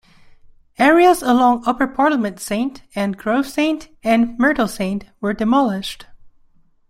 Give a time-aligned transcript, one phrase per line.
[0.79, 6.07] Areas along Upper Parliament Saint and Grove Saint and Myrtle Saint were demolished.